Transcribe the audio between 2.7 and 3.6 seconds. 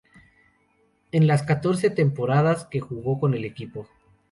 jugó con el